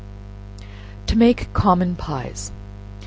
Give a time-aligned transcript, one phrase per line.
[1.05, 2.51] To Make Common Pies.